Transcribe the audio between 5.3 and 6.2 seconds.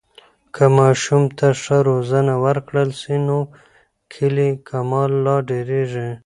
ډېرېږي.